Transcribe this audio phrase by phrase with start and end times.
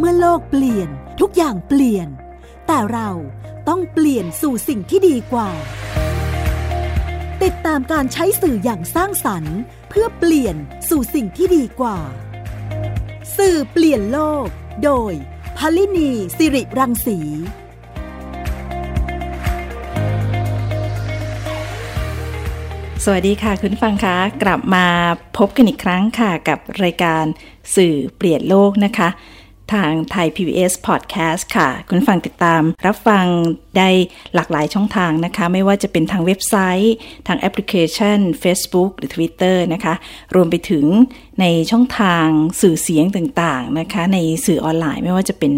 [0.00, 0.88] เมื่อโลกเปลี่ยน
[1.20, 2.08] ทุกอย่างเปลี่ยน
[2.66, 3.10] แต่เรา
[3.68, 5.50] ต้องเปลี่ยนสู่สิ่งที่ดีกว่า
[7.42, 9.58] ติดตามการใช้สื่ออย่างสร้างสรรค์
[9.88, 10.56] เพื่อเปลี่ยน
[10.88, 11.98] สู่สิ่งที่ดีกว่า
[13.36, 14.46] สื่อเปลี่ยนโลก
[14.84, 15.12] โดย
[15.58, 17.18] พลินีสิริรังสี
[23.04, 24.86] สวัสดีค่ะคุณฟังคะกลับมา
[25.38, 27.24] พบกันอีกครั้งค่ะกับรายการ
[27.76, 29.08] สื่อเปลี่ยนโลกนะคะ
[29.74, 33.26] ทางไทย PBS Podcast ค่ะ คุณฟังติดตามรับฟัง
[33.78, 33.88] ได้
[34.34, 36.94] หลากหลายช่องทางนะคะ ไม่ว่าจะเป็นทางเว็บไซต์
[37.26, 39.94] ทางแอปพลิเคชัน Facebook หรือ Twitter นะคะ
[40.34, 40.84] รวมไปถึง
[41.40, 42.26] ในช่องทาง
[42.60, 45.52] สื่อเสียงต่างๆนะคะ ในสื่อออนไลน์ไม่ว่าจะเป็น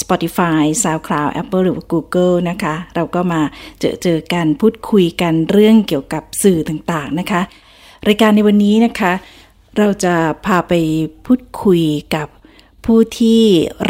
[0.00, 3.40] Spotify, SoundCloud, Apple หรือ Google นะคะ เราก็มา
[3.80, 7.42] เจอเจอกันพูดคุยกันเรื่องเกี่ยวกับสื่อต่างๆนะคะ
[8.08, 9.12] รายการในวันนี้นะคะ
[9.78, 10.14] เราจะ
[10.46, 10.72] พาไป
[11.26, 11.82] พูดคุย
[12.14, 12.28] กับ
[12.84, 13.42] ผู้ที่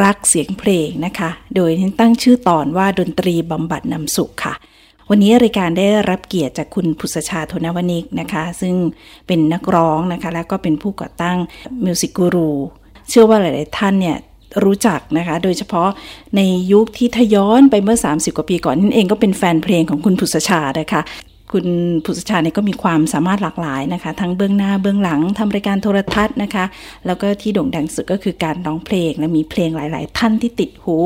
[0.03, 1.71] รักเสียงเพลงนะคะ โดย
[2.01, 4.55] ตั้งชื่อตอนว่าดนตรีบำบัดนำสุขค่ะ
[5.11, 8.75] วันนี้รายการได้รับเกียรติจากคุณพุษชาโทนวนิกนะคะ ซึ่ง
[9.27, 11.39] เป็นนักร้องนะคะ แล้วก็เป็นผู้ก่อตั้ง
[11.85, 12.51] มิวสิกกูรู
[13.09, 14.17] เชื่อว่าหลาย ๆ ท่านเนี่ย
[14.65, 15.89] รู้จักนะคะ โดยเฉพาะ
[16.37, 16.41] ใน
[16.73, 21.01] ยุคที่ทย้อนไปเมื่อ 30 กว่าปีก่อนนั่นเองก็เป็นแฟนเพลงของคุณพุษชานะคะ
[21.53, 21.67] คุณ
[22.05, 26.65] ผู้สชาเนี่ยก็มีความสามารถหลากหลายนะคะ ทั้งเบื้องหน้าเบื้องหลังทำรายการโทรทัศน์นะคะ
[27.07, 30.97] แล้วก็ที่โด่งดังสุดก็คือการร้องเพลงและมีเพลงหลาย ๆ ท่านที่ติดหู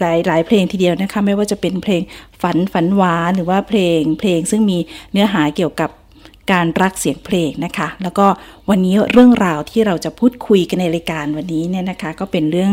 [0.00, 2.02] หลายหลายเพลงทีเดียวนะคะ ไม่ว่าจะเป็นเพลง
[2.42, 4.78] ฝันฝันหวานหรือว่าเพลงเพลงซึ่งมี
[5.12, 5.90] เนื้อหาเกี่ยวกับ
[6.52, 8.26] การรักเสียงเพลงนะคะ แล้วก็
[8.70, 12.72] วันนี้เรื่องราวที่เราจะพูดคุยกันในรายการวันนี้เนี่ยนะคะ ก็เป็นเรื่อง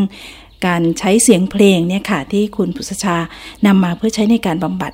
[0.67, 3.17] การใช้เสียงเพลงเนี่ยค่ะที่คุณพุษชา
[3.65, 4.93] นำมาเพื่อใช้ในการบำบัด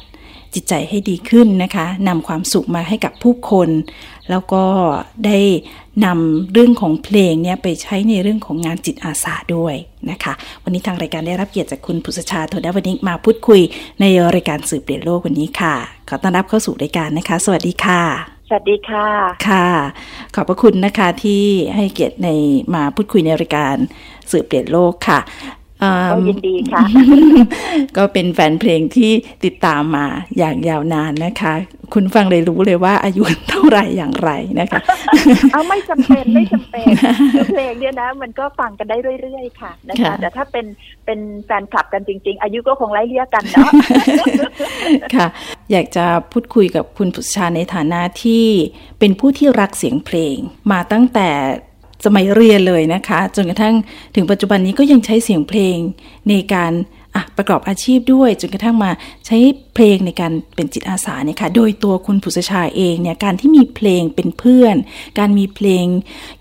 [0.55, 3.69] จิตใจให้ดีขึ้นนะคะนำความสุขมาให้กับผู้คน
[4.29, 4.63] แล้วก็
[5.25, 5.39] ได้
[6.05, 9.75] นำเรื่องของเพลงเนี่ยไปใช้ในเรื่องของงานจิตอาสาด้วย
[10.11, 10.33] นะคะ
[10.63, 13.61] วันนี้ทางรายการได้รับเกียรติจากคุณพุษชาโทดาวนิกมาพูดคุย
[14.01, 15.75] ในรายการสื่อเปลี่ยนโลกวันนี้ค่ะ
[16.09, 18.01] ขอต้อนรับเข้าสู่รายการนะคะ สวัสดีค่ะ
[18.49, 19.07] สวัสดีค่ะ
[19.47, 19.67] ค่ะ
[20.35, 21.43] ขอบพระคุณนะคะที่
[21.75, 22.29] ให้เกียรติใน
[22.75, 23.75] มาพูดคุยในรายการ
[24.31, 25.19] สื่อเปลี่ยนโลกค่ะ
[26.11, 26.83] ก็ยินดีค่ะ
[27.97, 29.11] ก็เป็นแฟนเพลงที่
[29.45, 30.05] ติดตามมา
[30.37, 31.53] อย่างยาวนานนะคะ
[31.93, 34.79] คุณฟังเลยรู้เลยว่าอายุเท่าไหร่อย่างไรนะคะ
[35.53, 36.85] เอาไม่จำเป็นไม่จำเป็น
[37.53, 40.65] เพลงเนี่ยนะ มันก็ฟังกันได้เรื่อยๆค่ะนะคะ แต่ถ้าเป็น
[41.05, 43.71] เป็นแฟนคลับกันจริง ๆ อายุก็คงไล่เลี่ยกันเนาะ
[45.15, 45.27] ค่ะ
[45.71, 48.45] อยากจะพูดคุยกับคุณผุชาในฐานะที่
[48.99, 50.37] เป็นผู้ที่รักเสียงเพลง
[50.71, 51.29] มาตั้งแต่
[52.05, 53.75] สมัยเรียนเลยนะคะ จนกระทั่ง
[54.15, 55.77] ถึงปัจจุบันนี้ก็ยังใช้เสียงเพลง
[56.29, 56.73] ในการ
[57.37, 58.91] ประกอบอาชีพด้วย จนกระทั่งมา
[59.25, 59.37] ใช้
[59.75, 64.75] เพลงในการเป็นจิตอาสาเนี่ยค่ะโดยตัวคุณผุษชาเองเนี่ยการที่มีเพลงเป็นเพื่อน
[65.19, 65.85] การมีเพลง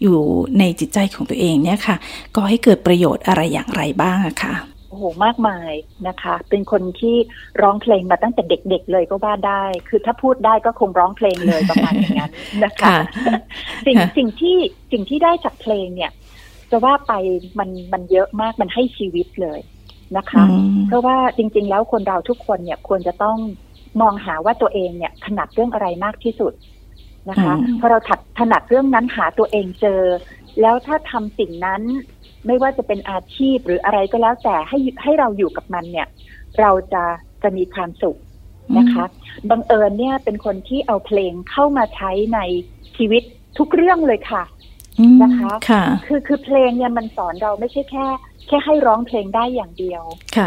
[0.03, 0.19] อยู่
[0.59, 1.97] ในจิตใจของตัวเองเนี่ยค่ะ
[2.35, 5.73] ก็ให้เกิดประโยชน์อะไรอย่างไรบ้างอะคะโอ้โหมากมาย
[6.09, 7.17] นะคะ เป็นคนที่
[7.63, 12.33] ร้องเพลงมาตั้งแต่เด็กๆเลยก็ว่าได้ คือถ้าพูดได้ก็คงร้องเพลงเลยประมาณอย่างนั้น
[12.65, 12.97] นะคะ
[13.87, 14.57] สิ่งสิ่งที่
[14.93, 16.11] สิ่งที่ได้จากเพลงเนี่ย
[16.71, 17.13] จะว่าไป
[17.59, 19.61] มันมันเยอะมากมันให้ชีวิตเลย
[20.17, 20.45] นะคะ
[20.89, 23.39] เพราะว่าจริง ๆ แล้วคนเราทุกคนเนี่ยควรจะต้อง
[24.01, 26.53] มองหาว่าตัวเองเนี่ยถนัดเรื่องอะไรมากที่สุด
[27.31, 30.03] นะคะพอเราถัดถนัดเรื่องนั้นหาตัวเองเจอ
[30.61, 31.83] แล้วถ้าทำสิ่งนั้น
[32.47, 36.09] ไม่ว่าจะเป็นอาชีพหรืออะไรก็แล้วแต่ให้ให้เราอยู่กับมันเนี่ย
[36.61, 37.05] เราจะ
[37.43, 38.19] จะมีความสุข
[38.79, 39.05] นะคะ
[39.51, 42.41] บังเอิญเนี่ยเป็นคนที่เอาเพลงเข้ามาใช้ใน
[42.97, 43.23] ชีวิต
[43.59, 44.45] ทุกเรื่องเลยค่ะ
[45.23, 48.07] นะคะค่ะคือคือเพลงเนี่ยมันสอนเราไม่ใช่แค่
[48.49, 50.03] แค่ให้ร้องเพลงได้อย่างเดียว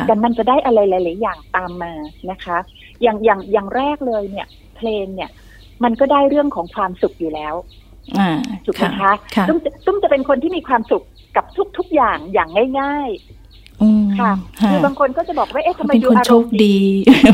[0.07, 1.93] แต่มันจะได้อะไรหลาย ๆ อย่างตามมา
[2.31, 2.57] นะคะ
[3.03, 4.47] อย่างอย่างอย่างแรกเลยเนี่ย
[4.77, 5.29] เพลงเนี่ย
[5.83, 7.53] มันก็ได้เรื่องของความสุขอยู่แล้ว
[8.65, 9.13] ถูกไหมคะ
[9.49, 11.03] ตุ้มตุ้มจะเป็นคนที่มีความสุข
[11.35, 11.45] กับ
[11.77, 14.33] ทุก ๆ อย่างอย่างง่ายๆค่ะ
[14.71, 16.77] คือบางคนก็จะบอกว่าเอ๊ะทำไมดูอารมณ์ดี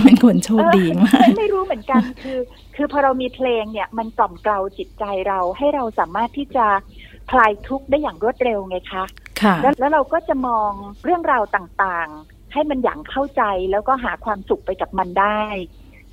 [0.06, 2.40] เป็นคนโชคดีมากไม่รู้เหมือนกันคือ
[2.76, 6.66] คือพอเรามีเพลงเนี่ย มันกล่อมเกลาจิตใจเราให้เราสามารถที่จะ
[7.32, 9.04] คลายทุกข์ได้อย่างรวดเร็วไงคะ
[9.42, 10.72] ค่ะแล้วแล้วเราก็จะมอง
[11.04, 15.42] เรื่องราวต่างๆ ให้มันอย่างเข้าใจแล้วก็หาความสุขไปกับมันได้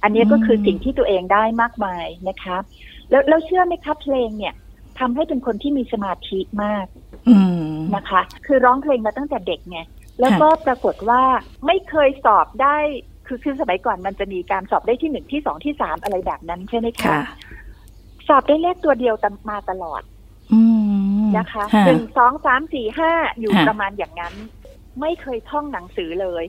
[0.02, 2.56] อันนี้ก็คือสิ่งที่ตัวเองได้มากมายนะคะ
[3.10, 4.54] แล้วแล้วเชื่อไหมคะเพลงเนี่ย
[4.98, 6.86] ทำให้เป็นคนที่มีสมาธิมาก
[7.96, 9.80] นะคะ คือร้องเพลงมาตั้งแต่เด็กไง
[10.20, 11.22] แล้วก็ปรากฏว่า
[11.66, 12.76] ไม่เคยสอบได้
[13.26, 17.16] คือคือสมัยก่อนมันจะมีการสอบได้ที่หนึ่งที่สองที่สามอะไรแบบนั้นใช่ไหมคะ
[18.28, 19.14] สอบได้เลขตัวเดียว
[19.50, 20.02] มาตลอด
[21.38, 24.34] นะคะหนึ่งสองสามสี่ห้าอยู่ประมาณอย่างนั้น
[25.00, 26.44] ไม่เคยท่องหนังสือเลย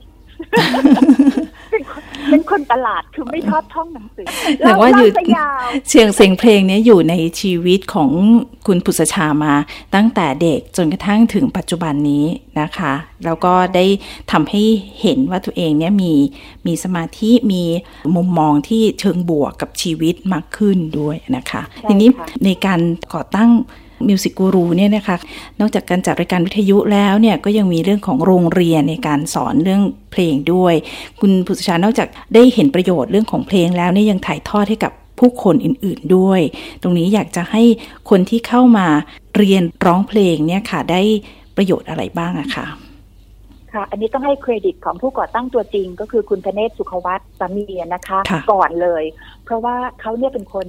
[1.70, 4.26] เป็นคนเป็นคนตลาดคือไม่ชอบท่องหนังสือ
[4.64, 8.10] แต่ว่าอยู่เล่ซะยาวเสียงเสียงเพลงเนี้ยอยู่ในชีวิตของ
[8.66, 9.54] คุณพุทธชามา
[9.94, 12.24] ตั้งแต่เด็กจนกระทั่งถึงปัจจุบันนี้
[12.60, 12.94] นะคะ
[13.24, 13.84] แล้วก็ได้
[14.32, 14.62] ทำให้
[15.00, 16.12] เห็นว่าตัวเองเนี่ยมี
[16.66, 17.62] มีสมาธิมี
[18.16, 22.80] มุมมองที่เชิงบวกกับชีวิตมากขึ้นด้วยนะคะใช่ทีนี้ค่ะในการ
[23.14, 23.50] ก่อตั้ง
[24.08, 25.16] มิวสิกกูรูเนี่ยนะคะ
[25.60, 29.82] นอกจากการจัดรายการวิทยุแล้วเนี่ยก็ยังมีเรื่องของโรงเรียนในการสอนเรื่อง
[30.12, 30.74] เพลงด้วย
[31.20, 36.40] คุณพุทธชานอกจากได้เห็นประโยชน์เรื่องของเพลงแล้วเนี่ยยังถ่ายทอดให้กับผู้คนอื่นๆด้วย
[36.82, 37.62] ตรงนี้อยากจะให้
[38.10, 38.86] คนที่เข้ามา
[39.36, 41.02] เรียนร้องเพลงเนี่ยค่ะได้
[41.56, 42.66] ประโยชน์อะไรบ้างอะคะ
[43.72, 47.64] ค่ะอันนี้ต้องให้เครดิตของผู้ก่อตั้งตัวจริง ก็คือคุณธเนศสุขวัตรสามี
[47.94, 49.04] นะคะค่ะก่อนเลย
[49.44, 50.66] เพราะว่าเขาเนี่ยเป็นคน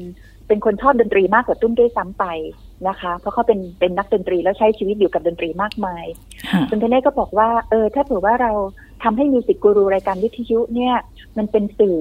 [0.48, 2.26] เป็นคนชอบดนตรีมากกว่าตุ้มด้วยซ้ำไป
[2.88, 6.06] นะคะ เพราะเขาเป็นเป็นนักดนตรีแล้วใช้ชีวิตอยู่กับดนตรีมากมาย
[6.50, 8.52] ค่ะคุณธเนศก็บอกว่าเออถ้าเผื่อว่าเรา
[9.04, 10.96] ทำให้มิวสิกกูรูรายการวิทยุเนี่ย
[11.38, 12.00] มันเป็นสื่อ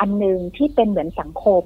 [0.00, 1.64] อันหนึ่งที่เป็นเหมือนสังคม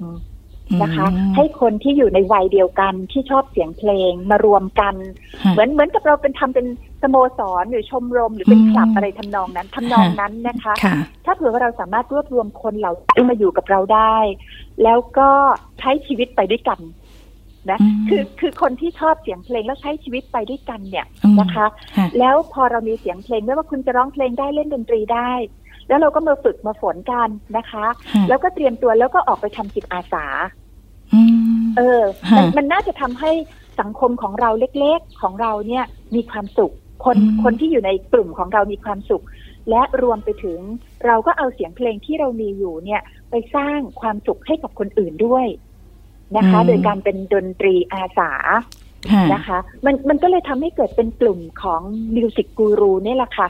[0.83, 4.95] นะคะอืมให้คนที่อยู่ในวัยเดียวกันที่ชอบเสียงเพลงมารวมกัน
[5.41, 6.67] ค่ะเหมือนเหมือนกับเราเป็นทำเป็น
[7.01, 10.95] สโมสรหรือชมรมหรือเป็นอืมคลับอะไรทำนองนั้นทำนองนั้นนะคะค่ะ
[11.25, 14.17] ถ้าเผื่อว่าเราสามารถรวบรวมคนเหล่านี้มาอยู่กับเราได้
[14.83, 15.29] แล้วก็
[15.79, 16.79] ใช้ชีวิตไปด้วยกัน
[17.71, 21.65] นะอืมคือคือคนที่ชอบเสียงเพลงแล้วใช้ชีวิตไปด้วยกันเนี่ยอืมนะคะ
[21.97, 25.31] ค่ะแล้วพอเรามีเสียงเพลงไม่ว่าคุณจะร้องเพลงได้เล่นดนตรีได้
[25.87, 30.25] แล้วเราก็มาฝึกมาฝนกันนะคะค่ะแล้วก็เตรียมตัวแล้วก็ออกไปทำจิตอาสา
[31.13, 31.21] อื
[31.61, 32.01] มเออ
[32.31, 33.31] ฮะมันมันน่าจะทำให้
[33.79, 35.83] สังคมของเราเล็กๆของเราเนี่ย
[36.15, 36.73] มีความสุข
[37.05, 39.23] คนอืมคนที่อยู่ในกลุ่มของเรามีความสุข
[39.69, 40.59] และรวมไปถึง
[41.05, 45.45] เราก็เอาเสียงเพลงที่เรามีอยู่เนี่ย ไปสร้างความสุขให้กับคนอื่นด้วย
[46.37, 48.31] นะคะ โดยการเป็นดนตรีอาสา
[49.11, 51.81] ค่ะนะคะ มันมันก็เลยทำให้เกิดเป็นกลุ่มของ
[52.15, 53.47] มิวสิกกูรูนี่แหละค่ะ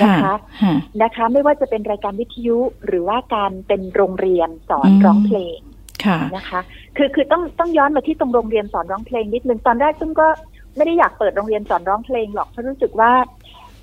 [0.00, 5.58] ค่ะนะคะค่ะนะคะ ไม่ว่าจะเป็นรายการวิทยุหรือว่าการเป็นโรงเรียนสอนอืมร้องเพลง
[6.04, 6.60] ค่ะนะคะ
[6.96, 10.28] คือคือต้องต้องย้อนมาที่ตรงโรงเรียนสอนร้องเพลงนิดนึงตอนแรกตุ้มก็
[10.76, 13.12] ไม่ได้อยากเปิดโรงเรียนสอนร้องเพลงหรอกเพราะรู้สึกว่า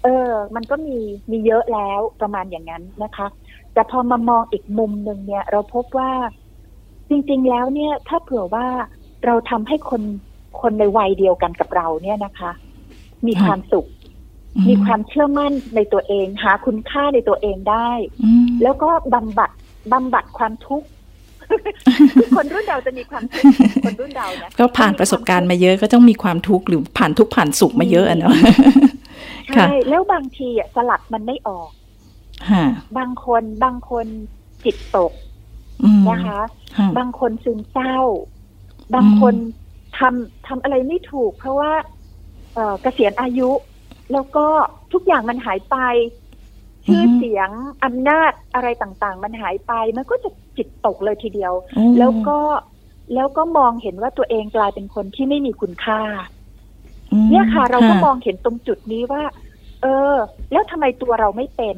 [0.04, 0.98] เออ มันก็มี
[1.32, 3.28] มีเยอะแล้วประมาณอย่างนั้นนะคะ
[3.74, 6.12] แต่พอมามองอีกมุมหนึ่งเนี่ย เราพบว่า
[7.10, 8.68] จริงๆแล้วเนี่ยถ้าเผื่อว่า
[9.26, 10.02] เราทำให้คน
[10.62, 12.52] คนในวัยเดียวกันกับเราเนี่ยนะคะ
[13.26, 13.88] มีค่ะความสุข
[14.68, 17.90] มีความเชื่อมั่นในตัวเอง หาคุณค่าในตัวเองได้
[18.24, 19.52] อืมแล้วก็บำบัด
[19.94, 20.88] บำบัดความทุกข์
[22.16, 23.56] คือคนรุ่นเราจะมีความทุกข์
[23.86, 28.36] คนรุ่นเรานะก็ผ่านประสบการณ์มาเยอะก็ต้องมีความทุกข์หรือผ่านทุกข์ผ่านสุขมาเยอะอะเนาะ
[29.56, 31.70] ค่ะใช่แล้วบางทีอะสลัดมันไม่ออก
[32.50, 32.66] ค่ะ
[32.98, 34.06] บางคนบางคน
[34.66, 35.25] จิตตกอืม
[36.10, 36.40] นะคะ
[36.76, 37.98] ค่ะบางคนซึมเศร้า
[38.96, 39.36] บางคน
[40.00, 41.72] ทำทำอะไรไม่ถูก เพราะว่า
[42.54, 43.50] เอ่อเกษียณอายุ
[44.14, 44.46] แล้วก็
[44.94, 45.78] ทุกอย่างมันหายไป
[46.86, 47.50] ชื่อเสียง
[47.84, 52.40] อำนาจอะไรต่างๆ มันหายไปมันก็จะจิตตกเลยทีเดียวโอ้แล้วก็
[53.14, 56.02] แล้วก็มองเห็นว่าตัวเองกลายเป็นคนที่ไม่มีคุณค่า
[57.12, 59.24] อืมเนี่ยค่ะ เราก็มองเห็นตรงจุดนี้ว่า
[59.82, 60.14] เออ
[60.52, 61.78] แล้วทำไมตัวเราไม่เป็น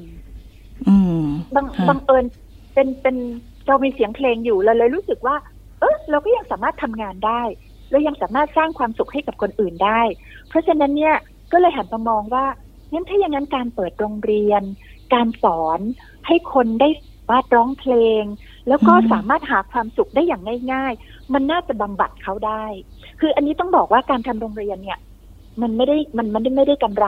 [0.87, 1.21] อืม
[1.55, 2.25] บางค่ะบังเอิญ
[2.73, 3.17] เป็นเป็น
[3.67, 5.35] เรามีเสียงเพลงอยู่เราเลยรู้สึกว่า
[5.79, 7.41] เออเราก็ยังสามารถทำงานได้
[7.91, 10.01] เรายังสามารถสร้างความสุขให้กับคนอื่นได้
[10.49, 11.15] เพราะฉะนั้นเนี่ย
[11.51, 12.45] ก็เลยหันมามองว่า
[12.91, 14.63] งั้นถ้าอย่างนั้นการเปิดโรงเรียน
[15.13, 15.79] การสอน
[16.27, 18.23] ให้คนได้สามารถร้องเพลง
[18.67, 20.41] แล้วก็อืมสามารถหาความสุขได้อย่าง
[20.73, 22.65] ง่าย ๆ มันน่าจะบำบัดเขาได้
[23.19, 24.99] คืออันนี้ต้องบอกว่าการทำโรงเรียนเนี่ย
[25.61, 27.07] มันไม่ได้มันมันไม่ได้กำไร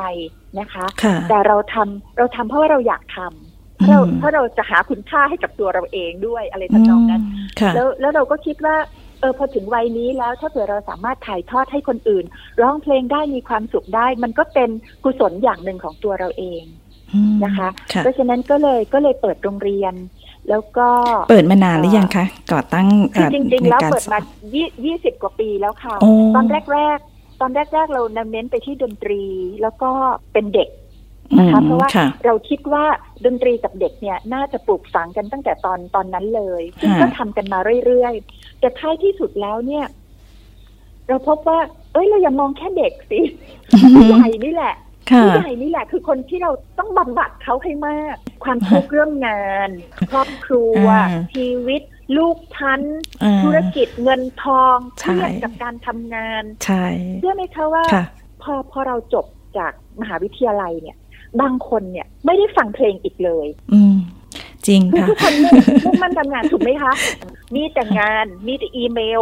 [0.60, 3.49] นะคะค่ะแต่เราทำเราทำเพราะว่าเราอยากทำ
[3.80, 7.24] เพราะเราอืมเพราะเราจะหาคุณค่าให้กับตัวเราเองด้วยอะไรทำนองนั้นม
[7.60, 8.76] ค่ะแล้วแล้วเราก็คิดว่า
[9.22, 12.26] เออพอถึงวัยนี้แล้วถ้าเผื่อเราสามารถถ่ายทอดให้คนอื่น
[12.62, 14.70] ร้องเพลงได้มีความสุขได้ มันก็เป็น
[15.04, 16.64] กุศลอย่างหนึ่งของตัวเราเอง
[17.14, 19.94] อืมนะคะค่ะเพราะฉะนั้นก็เลยก็เลยเปิดโรงเรียน
[20.50, 20.88] แล้วก็
[21.30, 24.20] เปิดมานานหรือยังคะก่อตั้งคือจริงๆแล้วในกเปิดสอนมา
[24.54, 29.24] ยี่ยี่สิบกว่าปีแล้วค่ะโอ้ตอนแรก ๆ ตอนแรก ๆ เราเน้นไปที่ดนตรี
[29.62, 29.90] แล้วก็
[30.34, 30.70] เป็นเด็ก
[31.38, 32.86] นะคะอืมเพราะว่าค่ะเราคิดว่า
[33.26, 39.86] ดนตรีกับเด็กเนี่ยน่าจะปลูกฝังกันตั้งแต่ตอนตอนนั้นเลยซึ่งค่ะก็ทำกันมาเรื่อยๆ แต่ท้ายที่สุดแล้วเนี่ย
[41.08, 41.60] เราพบว่า
[41.94, 43.20] เอ้ยเราอย่ามองแค่เด็กสิ
[43.96, 44.76] ผู้ใหญ่นี่แหละ
[45.12, 49.70] ค่ะผู้ใหญ่นี่แหละ คือคนที่เราต้องบำบัดเขาให้มาก ความทุกข์เรื่องงาน
[50.12, 51.06] ครอบครัวอ่า
[51.36, 51.82] ชีวิต
[52.18, 52.82] ลูกชั้น
[53.24, 56.86] อ่าธุรกิจเงินทองเคใช่รียดกับการทำงานใช่
[57.20, 58.04] เชื่อไหมคะว่าค่ะ
[58.42, 59.26] พอพอเราจบ
[59.58, 59.72] จาก
[60.02, 60.98] มหาวิทยาลัยเนี่ย
[61.42, 63.96] บางคนเนี่ยไม่ได้ฟังเพลงอีกเลย อืม
[64.68, 65.56] จริงคือค่ะทุกคนมุ่ง
[65.86, 66.94] มุ่งมั่นทำงานถูกไหมคะ
[67.56, 69.22] มีแต่งาน มีแต่อีเมล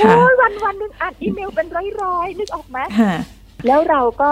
[0.00, 1.66] ค่ะโอ้ยวันวันหนึ่งอ่านอีเมลเป็น
[2.02, 3.14] ร้อยๆ นึกออกไหมค่ะ
[3.66, 4.30] แล้วเราก็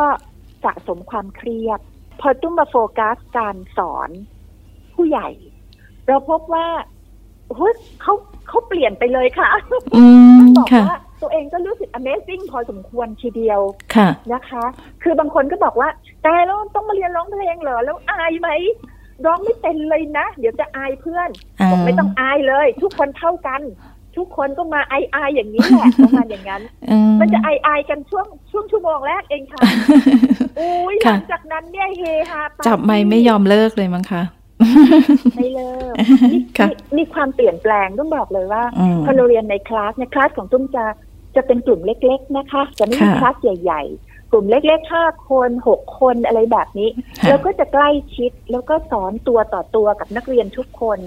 [0.64, 1.80] สะสมความเครียด
[2.20, 4.10] พพอตุ้มมาโฟกัสการสอน
[4.94, 5.28] ผู้ใหญ่
[6.06, 6.66] เราพบว่า
[7.56, 8.14] เฮ้ยเขา
[8.48, 9.50] เขาเปลี่ยนไปเลยค่ะ
[9.96, 10.04] อื
[10.36, 13.60] มบอกค่ะว่าตัวเองก็รู้สึก Amazing พอสมควรทีเดียว
[13.94, 14.64] ค่ะนะคะ
[15.02, 15.88] คือบางคนก็บอกว่า
[16.26, 18.48] ตายแล้วต้องมาเรียนร้องเพลงเหรอแล้วอายไหม
[19.24, 21.28] ร้องไม่เป็นเลยนะ เดี๋ยวจะอายเพื่อน
[21.60, 23.62] อ่าบอกไม่ต้องอายเลย ทุกคนเท่ากัน
[24.16, 29.60] ทุกคนก็มาอายอายๆอย่างนี้แหละประมาณอย่างนั้นอืมันจะอายอายๆกันช่วงช่วงชั่วโมงแรกเองค่ะ
[30.58, 34.22] อุ้ยหค่ะลังจากนั้นเนี่ยเฮฮาปาร์ตี้จับไม่ไม่ยอมเลิกเลยมั้งคะ
[35.36, 35.94] ไม่เลิก
[36.32, 40.84] มีค่ะมีมีความเปลี่ยนแปลงต้องบอกเลยว่าอืมพอเราเรียนในคลาสเนี่ยคลาสของตุ้มจะ
[41.36, 51.00] จะเป็นกลุ่มเล็ก ๆ นะคะ จะไม่มีค่ะคลาสใหญ่ ๆ กลุ่มเล็กๆห้าคนหกคนอะไรแบบนี้ค่ะแล้วก็จะใกล้ชิดแล้วก็สอนตัวต่อตัวกับนักเรียนทุกคน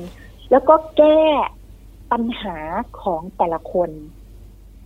[0.52, 1.22] แล้วก็แก้
[2.12, 2.58] ปัญหา
[3.02, 3.90] ของแต่ละคน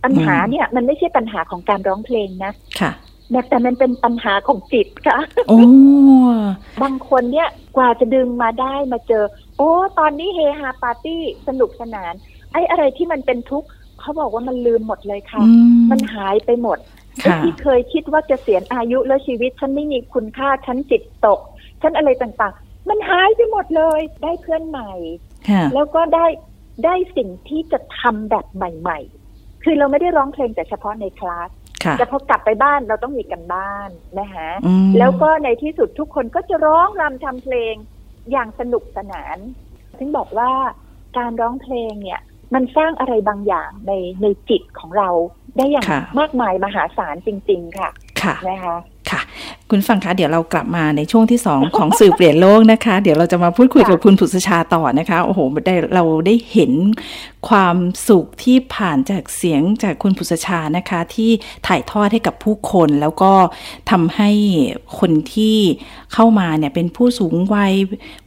[0.04, 2.92] ปัญหาเนี่ย มันไม่ใช่ปัญหาของการร้องเพลงนะค่ะ
[3.48, 5.18] แต่มันเป็นปัญหาของจิตค่ะ
[5.48, 5.60] โอ้
[6.82, 9.24] บางคนเนี่ยกว่าจะดึงมาได้มาเจอ
[9.56, 12.12] โอ้ ตอนนี้เฮฮาปาร์ตี้สนุกสนาน
[12.52, 13.68] ไอ้อะไรที่มันเป็นทุกข์
[14.00, 16.99] เขาบอกว่ามันลืมหมดเลยค่ะอืมมันหายไปหมดไอ้ค่ะ
[17.44, 21.40] ที่เคยคิดว่าจะเสียณอายุแล้วชีวิต ฉันไม่มีคุณค่าฉันจิตตก
[21.82, 24.92] ฉันอะไรต่างๆ มันหายไปหมดเลย ได้เพื่อนใหม่
[25.48, 26.26] ค่ะแล้วก็ได้
[26.84, 28.98] ได้สิ่งที่จะทำแบบใหม่
[29.32, 31.50] ๆ คือเราไม่ได้ร้องเพลงแต่เฉพาะในคลาส
[31.84, 33.90] ค่ะแต่พอกลับไปบ้านเราต้องมีกันบ้าน
[34.20, 37.74] นะคะอืมแล้วก็ในที่สุดทุกคนก็จะร้องรำทำเพลง
[38.30, 39.38] อย่างสนุกสนาน
[39.98, 40.52] ซึ่งบอกว่า
[41.18, 42.20] การร้องเพลงเนี่ย
[42.54, 43.92] มันสร้างอะไรบางอย่างใน
[44.22, 45.08] ในจิตของเรา
[45.56, 47.90] ได้อย่างค่ะมากมายมหาศาลจริง ๆ ค่ะ
[48.22, 48.76] ค่ะนะคะ
[49.10, 49.20] ค่ะ
[49.70, 56.72] คุณฟังคะเดี๋ยวเรากลับมาในช่วงที่ 2 ของสื่อเปลี่ยนโลกนะคะ เดี๋ยวเราจะมาพูดคุยค่ะกับคุณผุษชาต่อนะคะ โอ้โหได้เราได้เห็น
[57.48, 57.76] ความ
[58.08, 61.30] สุขที่ผ่านจากเสียงจากคุณผุษชานะคะ ที่
[61.66, 63.32] ถ่ายทอดให้กับผู้คนแล้วก็
[63.90, 64.30] ทำให้
[64.98, 65.56] คนที่
[66.12, 67.72] เข้ามาเนี่ยเป็นผู้สูงวัย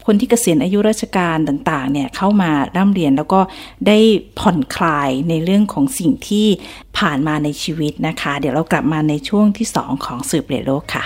[0.05, 3.41] คนที่เกษียณอายุราชการต่างๆเนี่ยเข้ามาร่ำเรียนแล้วก็
[3.87, 3.99] ได้
[4.39, 6.47] ผ่อนคลายในเรื่องของสิ่งที่
[6.97, 11.05] ผ่านมาในชีวิตนะคะ เดี๋ยวเรากลับมาในช่วงที่ 2 ของสืบเปลี่ยนโลกค่ะ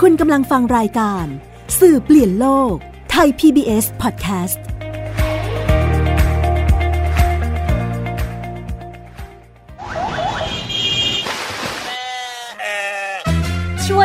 [0.00, 1.24] คุณกำลังฟังรายการ
[1.80, 2.74] สื่อเปลี่ยนโลก
[3.10, 4.60] ไทย PBS Podcast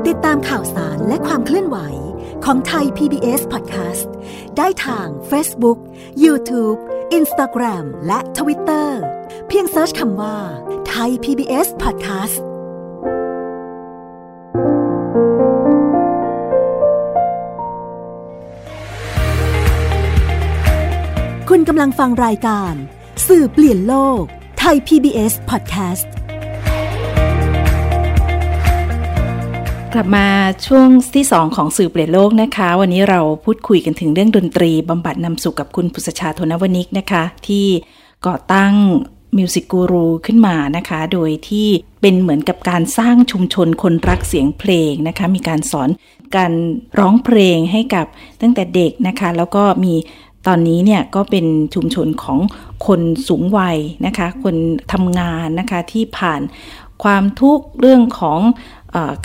[0.07, 1.79] ติดตามข่าวสารและความเคลื่อนไหว
[2.45, 4.09] ของ Thai PBS Podcast
[4.57, 5.79] ได้ทาง Facebook,
[6.25, 6.79] YouTube,
[7.19, 8.89] Instagram และ Twitter
[9.49, 10.37] เพียง search คำว่า
[10.89, 12.39] Thai PBS Podcast
[21.49, 22.75] คุณกำลังฟังรายการ
[23.29, 24.23] สื่อเปลี่ยนโลก
[24.59, 26.22] ไทย PBS Podcast
[29.95, 30.29] กลับมา
[30.67, 37.67] ช่วงที่ 2 ของสื่อเปลี่ยนโลกนะคะ วันนี้เราพูดคุยกันถึงเรื่องดนตรีบำบัดนำสุขกับคุณพุษชาโทนวนิกนะคะ ที่
[38.27, 38.73] ก่อตั้ง
[39.37, 41.69] มิวสิกกูรูขึ้นมานะคะ โดยที่
[42.01, 45.89] เป็นเหมือนกับการสร้างชุมชนคนรักเสียงเพลงนะคะ มีการสอน
[46.37, 46.53] การ
[46.99, 48.07] ร้องเพลงให้กับ
[48.41, 49.95] ตั้งแต่เด็กนะคะ แล้วก็มี
[50.47, 52.39] ตอนนี้เนี่ยก็เป็นชุมชนของ
[52.87, 54.57] คนสูงวัยนะคะ คน
[54.93, 56.41] ทำงานนะคะที่ผ่าน
[57.03, 58.41] ความทุกข์เรื่องของ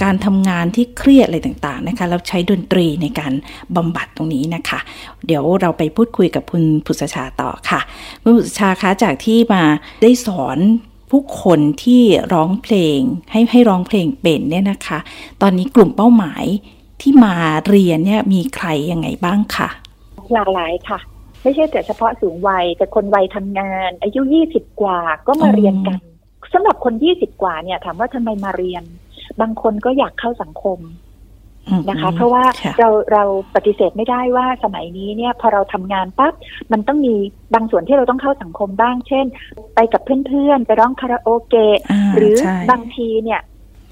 [0.04, 3.34] การทำงานที่เครียดอะไรต่างๆนะคะแล้วใช้ดนตรีในการ
[3.76, 4.80] บำบัดตรงนี้นะคะ
[5.28, 7.82] เดี๋ยวเราไปพูดคุยกับคุณพุษชาต่อค่ะ
[8.22, 9.64] คุณพุษชาคะจากที่มา
[10.02, 10.58] ได้สอน
[11.12, 13.00] ผู้คนที่ร้องเพลง
[13.32, 15.00] ให้ให้ร้องเพลงเป็นเนี่ยนะคะ
[15.42, 16.46] ตอนนี้กลุ่มเป้าหมาย
[17.02, 17.36] ที่มา
[17.68, 19.70] เรียนเนี่ยมีใครยังไงบ้างคะ
[20.34, 21.00] หลากหลายค่ะ
[21.44, 26.00] ไม่ใช่แต่เฉพาะสูงวัย แต่คนวัยทำงาน อายุยี่สิบกว่าก็มาเรียนกัน
[26.54, 28.84] สำหรับคนยี่สิบกว่าเนี่ย ถามว่าทำไมมาเรียน
[29.42, 30.80] บางคนก็อยากเข้าสังคม
[31.70, 33.24] อืมนะคะ เพราะว่าค่ะเราเรา
[33.56, 36.34] ปฏิเสธไม่ได้ว่าสมัยนี้เนี่ย พอเราทำงานปั๊บ
[36.72, 37.16] มันต้องมี
[37.54, 39.26] บางส่วนที่เราต้องเข้าสังคมบ้าง เช่น
[39.76, 43.42] ไปกับเพื่อนๆ ไปร้องคาราโอเกะาหรือใช่บางทีเนี่ย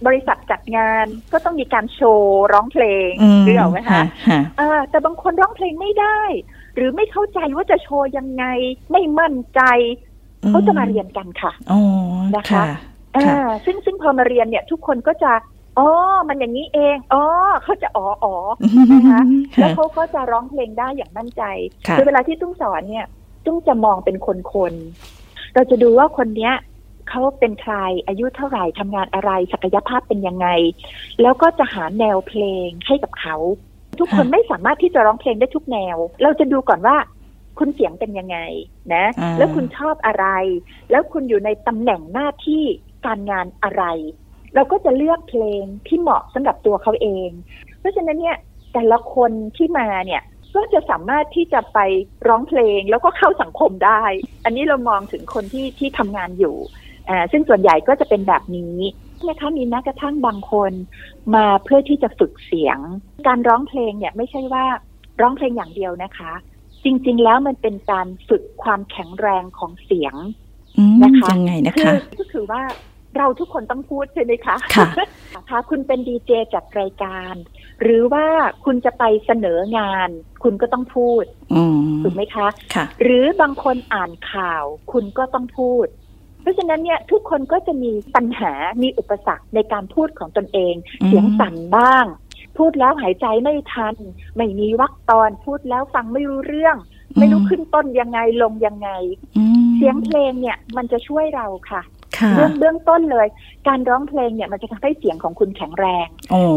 [0.08, 6.20] บริษัทจัดงานก็ต้องมีการโชว์ร้องเพลงอืมหรือเปล่าไหมคะฮะอ่าแต่บางคนร้องเพลงไม่ได้
[6.76, 8.46] หรือไม่เข้าใจว่าจะโชว์ยังไง
[8.92, 9.62] ไม่มั่นใจ
[10.44, 11.82] อืมเขาจะมาเรียนกันค่ะอ๋อ
[12.36, 12.66] นะคะค่ะ
[13.16, 15.32] อ่าค่ะซึ่งซึ่งพอมาเรียนเนี่ยทุกคนก็จะ
[15.78, 15.90] อ๋อ
[16.28, 17.24] มันอย่างนี้เอง อ๋อ
[17.64, 18.36] เขาจะอ๋ออ๋อ
[18.94, 19.22] นะคะ
[19.60, 21.44] แล้วเขาก็จะร้องเพลงได้อย่างมั่นใจ
[21.94, 23.06] คือเวลาที่ตุ้งสอนเนี่ย
[23.46, 26.54] ตุ้งจะมองเป็นคนๆเราจะดูว่าคนเนี้ย
[27.10, 27.74] เขาเป็นใคร
[28.08, 30.48] อายุเท่าไหร่ทำงานอะไร ศักยภาพเป็นยังไง
[31.22, 33.36] แล้วก็จะหาแนวเพลงให้กับเขา
[34.00, 36.96] ทุกคนไม่สามารถที่จะร้องเพลงได้ทุกแนว เราจะดูก่อนว่า
[37.60, 38.38] คุณเสียงเป็นยังไง
[38.94, 39.06] นะ
[39.38, 40.26] แล้วคุณชอบอะไร
[40.92, 42.64] แล้วคุณอยู่ในตำแหน่งหน้าที่
[43.06, 43.84] การงานอะไร
[44.56, 47.30] เราก็จะเลือกเพลงที่เหมาะสำหรับตัวเขาเอง
[47.80, 48.38] เพราะฉะนั้นเนี่ย
[48.74, 50.22] แต่ละคนที่มาเนี่ย
[50.56, 51.80] ก็จะสามารถที่จะไป
[52.28, 54.04] ร้องเพลงแล้วก็เข้าสังคมได้
[54.46, 56.56] อันนี้เรามองถึงคนที่ที่ทำงานอยู่
[57.10, 58.78] อ่าซึ่งส่วนใหญ่ก็จะเป็นแบบนี้
[59.30, 60.72] นะคะมีแม้กระทั่งบางคน
[61.36, 62.80] มาเพื่อที่จะฝึกเสียง
[63.28, 64.66] การร้องเพลงเนี่ยไม่ใช่ว่า
[65.22, 66.32] ร้องเพลงอย่างเดียวนะคะ
[66.84, 70.16] จริง ๆ แล้วมันเป็นการฝึกความแข็งแรงของเสียง
[71.04, 72.62] นะคะยังไงนะคะก็คือว่า
[73.18, 74.88] เราทุกคนต้องพูดใช่ไหมคะค่ะ
[75.50, 77.36] ค่ะคุณเป็นดีเจจัดรายการ
[77.82, 78.26] หรือว่า
[78.66, 80.10] คุณจะไปเสนองาน
[80.44, 81.24] คุณก็ต้องพูด
[82.04, 85.88] ถูกไหมคะค่ะหรือบางคนอ่านข่าว คุณก็ต้องพูด
[86.42, 90.74] เพราะฉะนั้นเนี่ยทุกคนก็จะมีปัญหามีอุปสรรคในการพูดของตนเอง
[91.06, 92.06] เสียงสั่นบ้าง
[92.58, 93.96] พูดแล้วหายใจไม่ทัน
[94.36, 96.78] ไม่มีวักตอนพูดแล้วฟังไม่รู้เรื่อง
[97.18, 98.90] ไม่รู้ขึ้นต้นยังไงลงยังไง
[99.78, 101.82] เสียงเพลงเนี่ยมันจะช่วยเราค่ะ
[102.36, 103.28] เรื่องเบื้องต้นเลย
[103.68, 106.08] การร้องเพลงเนี่ยมันจะทำให้เสียงของคุณแข็งแรง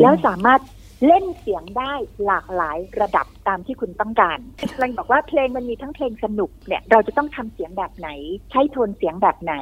[0.03, 0.61] แล้วสามารถ
[1.07, 1.93] เล่นเสียงได้
[2.27, 4.39] หลากหลายระดับตามที่คุณต้องการ
[4.79, 8.09] เราบอกว่าเพลงมันมีทั้งเพลงสนุกเนี่ยเราจะต้องทำเสียงแบบไหน
[8.51, 9.55] ใช้โทนเสียงแบบไหน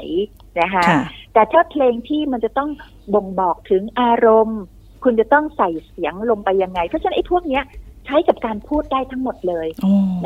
[0.61, 0.85] นะคะ
[1.33, 2.71] แต่ถ้าเพลงที่มันจะต้อง
[3.15, 4.61] บ่งบอกถึงอารมณ์
[5.05, 7.65] คุณจะต้องใส่เสียงลงไปยังไง เพราะฉะนั้นไอ้พวกเนี้ย
[8.07, 9.67] ใช้กับการพูดได้ทั้งหมดเลย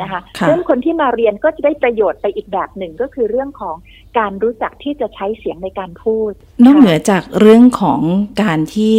[0.01, 3.75] นะคะเรื่องคนที่มาเรียนก็จะได้ประโยชน์ไปอีกแบบหนึ่งก็คือเรื่องของ
[4.19, 6.31] การรู้จักที่จะใช้เสียงในการพูด
[6.65, 8.01] นอกเหนือจากเรื่องของ
[8.43, 8.95] การที่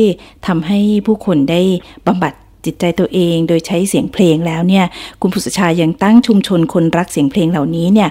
[0.46, 1.62] ทำให้ผู้คนได้
[2.06, 2.32] บำบัด
[2.64, 4.84] จิตใจตัวเองโดยใช้เสียงเพลงแล้วเนี่ย
[5.20, 8.10] คุณผุษชายังตั้งชุมชนคนรักเสียงเพลงเหล่านี้เนี่ย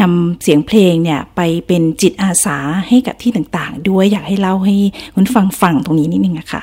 [0.00, 4.76] นำเสียงเพลงเนี่ยไปเป็นจิตอาสาให้กับที่ต่างๆ ด้วยอยากให้เล่าให้
[5.14, 6.62] คุณฟังฟังตรงนี้นิดนึงอะค่ะ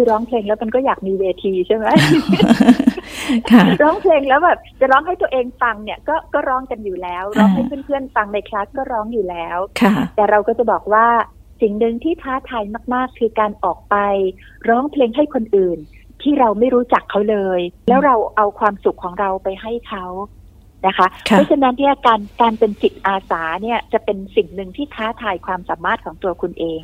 [0.00, 1.86] คือร้องเพลงแล้วมันก็อยากมีเวทีใช่ไหม
[3.82, 9.58] ร้องเพลงแล้วแบบจะร้องให้ตัวเองฟังเนี่ยก็ก็ร้องกันอยู่แล้ว ร้องให้เพื่อนๆฟังในคลาสก็ร้องอยู่แล้ว
[10.16, 11.06] แต่เราก็จะบอกว่า
[11.60, 13.96] สิ่งหนึ่งที่ท้าทายมาก ๆ คือการออกไป
[14.68, 15.78] ร้องเพลงให้คนอื่น
[16.22, 20.04] ที่เราไม่รู้จักเขาเลย แล้วเราเอาความสุขของเราไปให้เขา
[20.86, 26.82] นะคะ เพราะฉะนั้นเนี่ยการการเป็นจิตอาสาเนี่ยจะเป็นสิ่งหนึ่งที่ท้าทายความสามารถของตัวคุณเอง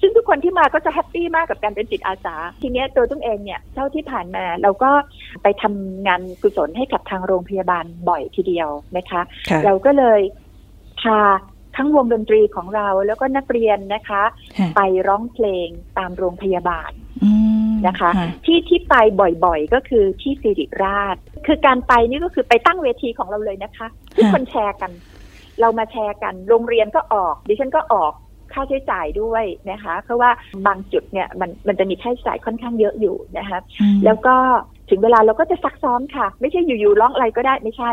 [0.00, 4.90] ซึ่งทุกคนที่มาก็จะแฮปปี้มากกับการเป็นจิตอาสา ทีนี้ตัวตุ้งเองเนี่ยเท่าที่ผ่านมาเราก็
[5.42, 9.20] ไปทำงานกุศลให้กับทางโรงพยาบาลบ่อยทีเดียวนะคะ
[9.64, 10.20] เราก็เลย
[11.00, 11.18] พา
[11.76, 14.22] ทั้งวงดนตรีของเราแล้วก็นักเรียนนะคะ
[14.76, 16.90] ไปร้องเพลงตามโรงพยาบาล
[17.86, 18.10] นะคะ
[18.44, 18.94] ที่ที่ไป
[19.44, 23.86] บ่อยๆ ก็คือที่สิริราช คือการไปนี่ก็คือไปตั้งเวทีของเราเลยนะคะ
[24.16, 24.90] ทุกคนแชร์กัน
[25.60, 28.12] เรามาแชร์กัน โรงเรียนก็ออก ดิฉันก็ออก
[28.52, 30.30] ค่าใช้จ่ายด้วยนะคะ เพราะว่า
[30.66, 33.58] บางจุดเนี่ยมันมันจะมีค่าใช้จ่ายค่อนข้างเยอะอยู่นะคะ
[34.04, 34.36] แล้วก็
[34.90, 37.90] ถึงเวลาเราก็จะซักซ้อมค่ะ ไม่ใช่อยู่ๆร้องอะไรก็ได้ไม่ใช่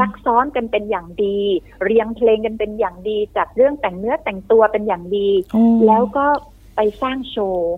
[0.00, 1.38] ซักซ้อมกันเป็นอย่างดี
[1.84, 5.28] เรียงเพลงกันเป็นอย่างดีจัดเรื่องแต่งเนื้อแต่งตัวเป็นอย่างดี
[5.86, 6.26] แล้วก็
[6.76, 7.74] ไปสร้างโชว์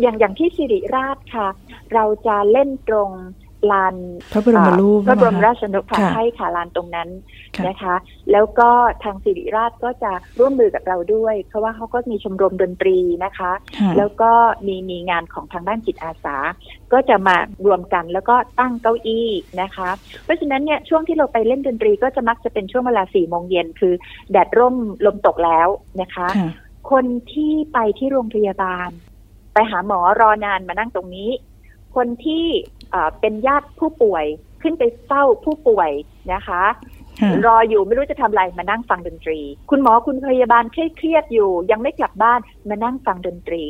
[0.00, 1.48] อย่างอย่างที่สิริราชค่ะ
[1.94, 3.10] เราจะเล่นตรง
[3.72, 3.96] ลาน
[4.32, 7.08] พระบรมรูปพระบรมราชนกใช่ค่ะลานตรงนั้น
[7.68, 7.94] นะคะ
[8.32, 8.70] แล้วก็
[9.04, 13.52] ทางสิริราชก็จะร่วมมือกับเราด้วย เพราะว่าเขาก็มีชมรมดนตรีนะคะ
[13.98, 14.30] แล้วก็
[14.66, 16.36] มีมีงานของทางด้านจิตอาสา
[16.92, 19.28] ก็จะมารวมกันแล้วก็ตั้งเก้าอี้
[19.62, 19.90] นะคะ
[20.24, 23.94] เพราะฉะนั้นเนี่ยช่วงที่เราไปเล่นดนตรีก็จะมักจะเป็นช่วงเวลาสี่โมงเย็นคือ
[24.30, 24.76] แดดร่ม
[25.06, 25.68] ลมตกแล้ว
[26.00, 26.28] นะคะ
[26.90, 28.90] คนที่ไปที่โรงพยาบาล
[29.54, 31.30] ไปหาหมอรอนานมานั่งตรงนี้
[31.96, 32.46] คนที่
[33.20, 34.24] เป็นญาติผู้ป่วย
[34.62, 35.90] ขึ้นไปเฝ้าผู้ป่วย
[36.32, 36.64] นะคะ
[37.46, 39.40] รออยู่ไม่รู้จะทำอะไรมานั่งฟังดนตรี
[39.70, 43.64] คุณหมอคุณพยาบาลเครียดอยู่ ยังไม่กลับบ้านมานั่งฟังดนตรี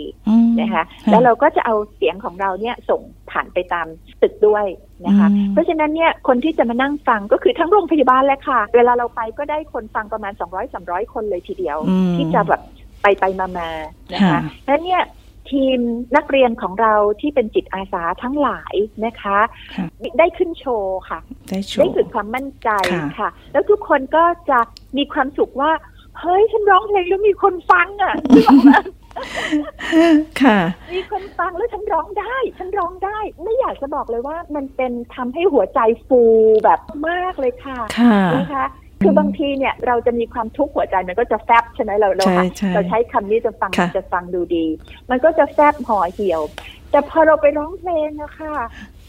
[0.60, 3.86] นะคะ แล้วเราก็จะเอาเสียงของเราเนี่ยส่งผ่านไปตาม
[4.22, 4.66] ตึกด้วย
[5.06, 11.78] นะคะ เพราะฉะนั้นเนี่ยคนที่จะมานั่งฟังก็คือทั้งโรงพยาบาลแหละค่ะ เวลาเราไปก็ได้คนฟังประมาณสองร้อยสามร้อยคนเลยทีเดียว
[12.16, 12.60] ที่จะแบบ
[13.02, 13.68] ไปไปมามา
[14.14, 15.02] นะคะแล้วเนี่ย
[15.50, 15.78] ทีม
[16.16, 19.38] นักเรียนของเราที่เป็นจิตอาสาทั้งหลายนะคะ
[20.18, 22.68] ได้ขึ้นโชว์ค่ะ ได้ได้ฝึกความมั่นใจ
[23.18, 24.58] ค่ะ แล้วทุกคนก็จะ
[24.96, 25.72] มีความสุขว่า
[26.20, 28.14] เฮ้ย ฉันร้องเพลงแล้วมีคนฟังอะ
[30.42, 30.60] ค่ะ
[30.94, 36.22] มีคนฟังแล้วฉันร้องได้ ฉันร้องได้ ไม่อยากจะบอกเลยว่ามันเป็นทำให้หัวใจฟู
[36.64, 37.78] แบบมากเลยค่ะ
[38.36, 38.66] นะคะ
[39.04, 44.66] คือบางทีเนี่ยเราจะมีความทุกข์หัวใจมันก็จะแฟบใช่ไหมเราเราใช่ใช่เราใช้คำนี้จะฟังค่ะจะฟังดูดี
[45.10, 46.42] มันก็จะแฟบห่อเหี่ยว
[46.90, 48.54] แต่พอเราไปร้องเพลงนะคะ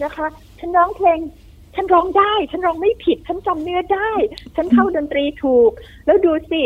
[0.03, 0.25] นะคะ
[0.59, 1.19] ฉันร้องเพลง
[1.75, 4.11] ฉันร้องได้ ฉันร้องไม่ผิด ฉันจำเนื้อได้
[4.55, 5.71] ฉันเข้าดนตรีถูก
[6.05, 6.63] แล้วดูสิ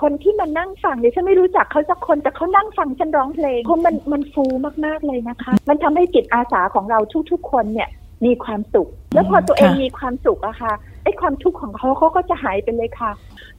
[0.00, 4.44] คนที่มานั่งฟังเนี่ยฉันไม่รู้จักเขาสักคน แต่เขานั่งฟังฉันร้องเพลงเพราะมันมันฟู
[4.86, 6.98] มากๆเลยนะคะ มันทำให้จิตอาสาของเรา
[7.30, 7.88] ทุกๆ คนเนี่ย
[8.24, 10.72] มีความสุข แล้วพอตัวเองค่ะมีความสุขอะค่ะ
[11.04, 13.12] ไอ้ความทุกข์ของเขาเขาก็จะหายไปเลยค่ะ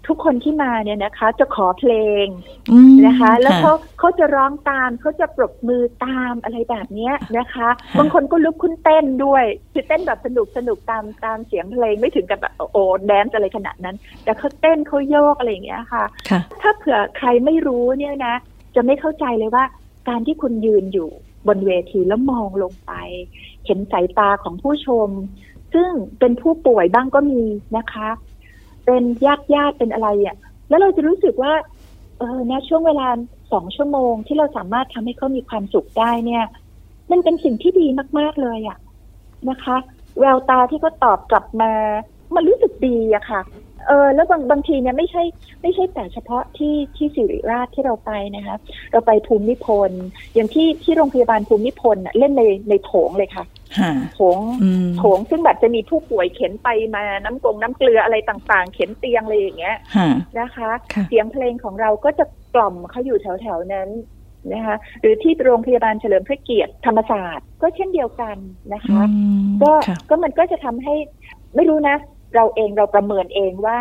[0.08, 1.93] ทุกคนที่มาเนี่ยนะคะ จะขอเพล
[2.24, 2.26] ง
[2.71, 9.43] อืมนะคะ แล้วค่ะเขาเขาจะร้องตามเขาจะปรบมือตามอะไรแบบเนี้ยนะคะค่ะบางคนก็ลุกขึ้นเต้นด้วย
[9.74, 18.36] คือเต้นแบบสนุกสนุกตามตามเสียงเพลงไม่ถึงกับแบบโอ้แดนซ์อะไรขนาดนั้น แต่เขาเต้นเขาโยกอะไรอย่างเงี้ยค่ะค่ะถ้าเผื่อใครไม่รู้เนี่ยนะ
[18.76, 19.63] จะไม่เข้าใจเลยว่า
[20.10, 21.10] การที่คุณยืนอยู่
[21.47, 22.91] บนเวทีแล้วมองลงไป
[23.65, 25.10] เห็นสายตาของผู้ชม
[25.73, 27.43] ซึ่งเป็นผู้ป่วยบ้างก็มี
[27.77, 28.10] นะคะ
[28.86, 30.36] เป็นญาติญาติเป็นอะไรอะ
[30.69, 31.54] แล้วเราจะรู้สึกว่า
[32.19, 33.08] เออนะช่วงเวลา
[33.51, 36.45] สองชั่วโมงที่เราสามารถทำให้เขามีความสุขได้เนี่ย
[37.12, 37.88] มันเป็นสิ่งที่ดี
[38.19, 38.77] มาก ๆเลยอะ
[39.49, 39.75] นะคะ
[40.19, 41.71] แววตาที่เขาตอบกลับมา
[42.36, 43.41] มันรู้สึกดีอะค่ะ
[43.87, 45.23] เออแล้วบางบางทีเนี่ยไม่ใช่
[45.61, 48.55] ไม่ใช่แต่เฉพาะที่ที่สิริราชที่เราไปนะคะ
[48.91, 49.91] เราไปภูมิพล
[50.33, 53.45] อย่างที่ที่โรงพยาบาลภูมิพลน่ะเล่นในในโถงเลยค่ะ
[53.79, 63.89] ค่ะโถงอืมโถงซึ่งแบบจะมีผู้ป่วยเข็นไปมาน้ำกงน้ำเกลืออะไรต่างๆ เข็นเตียงอะไรอย่างเงี้ยค่ะนะคะค่ะเสียงเพลงของเราก็จะกล่อมเขาอยู่แถวๆนั้น
[64.53, 68.37] นะคะหรือที่โรงพยาบาลเฉลิมพระเกียรติธรรมศาสตร์ ก็เช่นเดียวกัน
[68.73, 70.93] นะคะอืมก็ค่ะก็มันก็จะทำให้
[71.55, 71.97] ไม่รู้นะ
[72.35, 73.77] เราเองเราประเมินเองว่า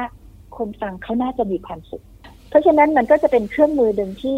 [0.56, 2.02] คนฟังเขาน่าจะมีความสุข
[2.48, 4.34] เพราะฉะนั้นมันก็จะเป็นเครื่องมือหนึ่งที่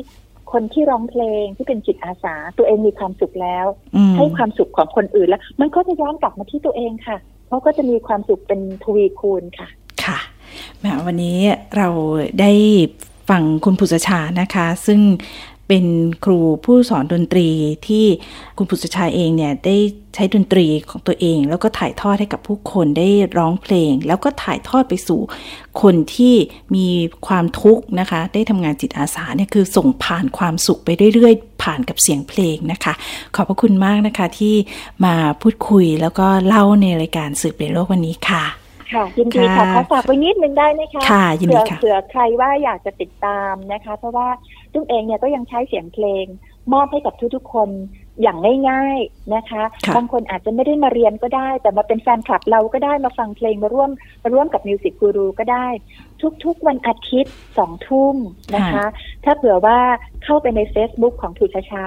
[0.53, 9.69] คนที่ร้องเพลงที่เป็นจิตอาสา ตัวเองมีความสุขแล้วอืมให้ความสุขของคนอื่นแล้ว มันก็จะย้อนกลับมาที่ตัวเองค่ะ เพราะก็จะมีความสุขเป็นทวีคูณค่ะ
[10.05, 10.19] ค่ะ
[10.79, 11.39] แหมวันนี้
[11.77, 11.89] เรา
[12.41, 12.53] ได้
[13.31, 15.01] ฟังคุณพุษชานะคะ ซึ่ง
[15.75, 15.93] เป็น
[16.25, 17.49] ครูผู้สอนดนตรี
[17.87, 18.07] ที่
[18.57, 19.77] คุณพุษชาเองเนี่ยได้
[20.15, 23.09] ใช้ดนตรีของตัวเอง แล้วก็ถ่ายทอดให้กับผู้คนได้
[23.39, 25.21] ร้องเพลง แล้วก็ถ่ายทอดไปสู่
[25.83, 26.35] คนที่
[26.75, 26.87] มี
[27.27, 32.95] ความทุกข์นะคะ ได้ทำงานจิตอาสาเนี่ยคือส่งผ่านความสุขไปเรื่อยๆ ผ่านกับเสียงเพลงนะคะ
[33.35, 34.55] ขอบพระคุณมากนะคะที่
[35.05, 38.62] มาพูดคุยแล้วก็เล่าในรายการสืบเรียนโลกวันนี้ค่ะ
[38.93, 44.29] ค่ะยินดีค่ะค่ะขอฝากไว้นิดนึงได้ไหมคะค่ะยินดีเผื่อค่ะเผื่อใครว่าอยากจะติดตามนะคะ เพราะว่า
[44.73, 46.27] ตุ้มเองเนี่ยก็ยังใช้เสียงเพลง
[46.73, 47.69] มอบให้กับทุกๆคน
[48.23, 48.39] อย่าง
[48.71, 53.91] ง่ายๆนะคะค่ะบางคนอาจจะไม่ได้มาเรียนก็ได้ แต่มาเป็นแฟนคลับเราก็ได้มาฟังเพลงมาร่วม
[54.23, 55.67] มาร่วมกับมิวสิกกูรูก็ได้
[56.45, 58.17] ทุกๆวันอาทิตย์สองทุ่ม
[58.55, 58.85] นะคะ
[59.25, 59.79] ถ้าเผื่อว่า
[60.25, 61.87] เข้าไปใน Facebook ของภูชาชา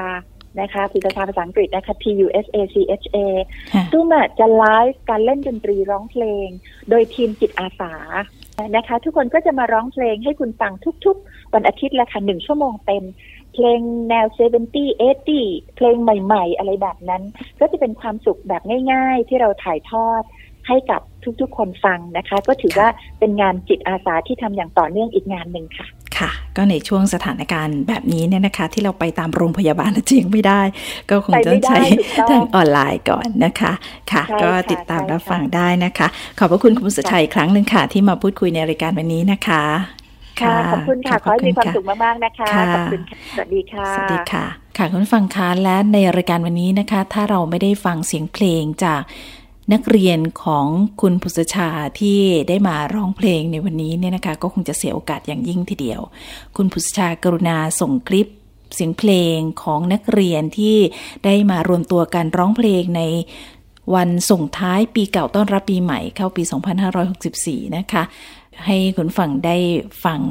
[0.62, 3.18] นะคะภูชาชาภาษาอังกฤษนะคะ P U S A C H A
[3.74, 6.48] ค่ะตุ้มอะจะไลฟ์การเล่นดนตรีร้องเพลง
[6.90, 7.94] โดยทีมจิตอาสา
[8.76, 10.74] นะคะ ทุกคนก็จะมาร้องเพลงให้คุณฟัง
[11.06, 13.04] ทุกๆ วันอาทิตย์ละค่ะหนึ่งชั่วโมงเต็ม
[13.54, 17.24] เพลงแนว 70 80 เพลงใหม่ ๆ อะไรแบบนั้น
[17.60, 20.24] ก็จะเป็นความสุขแบบง่าย ๆ ที่เราถ่ายทอด
[20.68, 21.02] ให้กับ
[21.42, 22.88] ทุกๆ คนฟังนะคะ ก็ถือว่า
[23.20, 26.05] เป็นงานจิตอาสาที่ทำอย่างต่อเนื่องอีกงานหนึ่งค่ะค่ะ
[26.58, 30.62] ก็ในช่วงสถานการณ์แบบนี้เนี่ยนะคะ ที่เราไปตามโรงพยาบาลแล้วจริงไม่ได้
[31.10, 33.74] ก็คงจะใช้ไปไม่ได้ถูกต้องทางออนไลน์ก่อนนะคะ
[34.12, 36.08] ค่ะใช่ก็ค่ะติดตามใช่รับค่ะฟังได้นะคะ
[36.40, 39.64] ขอบพระคุณคุณสุชัยอีกครั้งหนึ่งค่ะ ที่มาพูดคุยในรายการวันนี้นะคะ
[40.42, 44.46] ค่ะ ขอบคุณค่ะ ขอให้มีความสุขะมากๆนะคะค่ะขอบคุณค่ะสวัสดีค่ะ สวัสดีค่ะ
[44.78, 49.02] ค่ะคุณผู้ฟังคะและในรายการวันนี้นะคะ ถ้าเราไม่ได้ฟังเสียงเพลงจาก
[49.74, 50.68] นักเรียนของ
[51.02, 56.02] คุณพุษชาที่ได้มาร้องเพลงในวันนี้เนี่ยนะคะก็คงจะเสียโอกาสอย่างยิ่งทีเดียว
[56.56, 58.28] คุณพุษชากรุณาส่งคลิป
[58.76, 60.78] เสียงเพลงของนักเรียนที่
[61.26, 63.02] ได้มารวมตัวกันร้องเพลงใน
[63.96, 66.44] วันส่งท้ายปีเก่าต้อนรับปีใหม่เข้าปี
[67.10, 68.04] 2564 นะคะ
[68.66, 69.58] ให้คุณฟังได้
[70.06, 70.22] ฟัง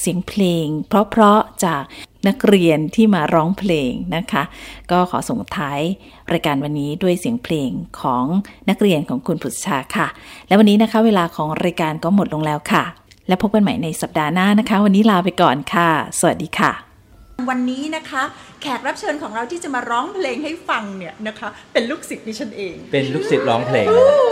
[0.00, 1.82] เสียงเพลง เพราะๆจาก
[2.28, 4.42] นักเรียนที่มาร้องเพลงนะคะ
[4.90, 5.80] ก็ขอส่งท้าย
[6.32, 8.24] รายการวันนี้ด้วยเสียงเพลงของ
[8.68, 10.08] นักเรียนของคุณพุทธชาค่ะ
[10.48, 12.84] และวันนี้นะคะ เวลาของรายการก็หมดลงแล้วค่ะ
[13.28, 16.91] และพบกันใหม่ในสัปดาห์หน้านะคะ วันนี้ลาไปก่อนค่ะ สวัสดีค่ะ
[17.50, 18.22] วันนี้นะคะ
[18.62, 23.86] แขกรับเชิญของเราที่จะมาร้องเพลงให้ฟังเนี่ยนะคะ เป็นลูกศิษย์ดิฉันเอง เป็นลูกศิษย์ร้องเพลง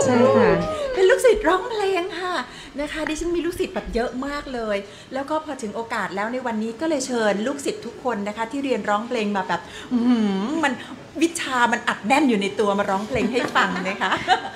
[0.05, 0.51] ใช่ค่ะ
[0.93, 2.33] เป็นลูกศิษย์ร้องเพลงค่ะ
[2.81, 4.77] นะคะ ดิฉันมีลูกศิษย์แบบเยอะมากเลย
[5.13, 10.73] แล้วก็พอถึงโอกาสแล้วในวันนี้ก็เลยเชิญลูกศิษย์ทุกคนนะคะ ที่เรียนร้องเพลงมาแบบอื้อหือมัน
[11.21, 14.11] วิชามันอัดแน่นอยู่ในตัวมาร้องเพลงให้ฟังนะคะ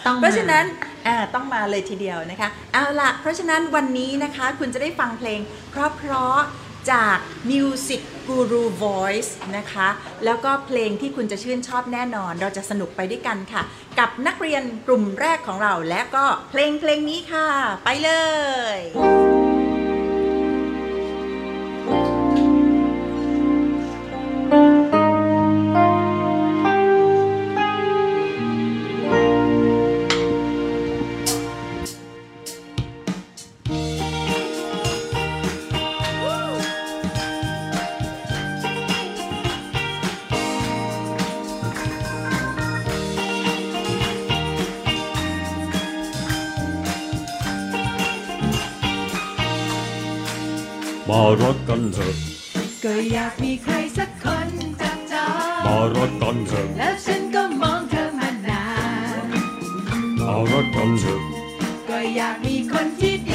[0.05, 0.63] ต้องมาเพราะฉะนั้น
[1.07, 5.39] อ่าต้องมาเลยทีเดียวนะคะ เอาละเพราะฉะนั้นวันนี้นะคะคุณจะได้ฟังเพลง
[5.71, 7.17] เพราะๆจาก
[7.51, 9.89] มิวสิก Guru Voice นะคะ
[10.25, 13.61] แล้วก็เพลงที่คุณจะชื่นชอบแน่นอน เราจะสนุกไปด้วยกันค่ะ
[13.99, 17.47] กับนักเรียนกลุ่มแรกของเราและก็เพลงเพลงนี้ค่ะ
[17.85, 18.11] ไปเล
[18.75, 19.54] ย
[51.09, 52.15] มารักกันเถอะ
[52.83, 54.49] ก็อยากมีใครสักคน
[54.81, 55.27] จับจอ
[55.59, 58.63] งมารักกันเถอะแล้วฉันก็มองเธอมานา
[59.23, 59.27] น
[60.19, 61.21] มารักกันเถอะ
[61.89, 63.31] ก็อยากมีคนที่ด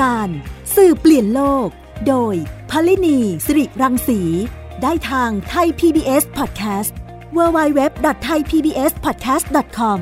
[0.00, 0.28] การ
[0.74, 1.68] สื่อเปลี่ยนโลก
[2.08, 2.34] โดย
[2.70, 4.20] พลินีสิริรังสี
[4.82, 6.92] ได้ทางไทย PBS Podcast
[7.36, 10.00] www.thaipbspodcast.com